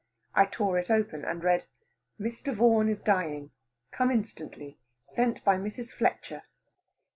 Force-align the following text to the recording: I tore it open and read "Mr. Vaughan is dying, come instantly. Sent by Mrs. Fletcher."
I 0.33 0.47
tore 0.47 0.79
it 0.79 0.89
open 0.89 1.23
and 1.23 1.43
read 1.43 1.65
"Mr. 2.19 2.55
Vaughan 2.55 2.89
is 2.89 3.01
dying, 3.01 3.51
come 3.91 4.09
instantly. 4.09 4.79
Sent 5.03 5.43
by 5.45 5.57
Mrs. 5.57 5.91
Fletcher." 5.91 6.41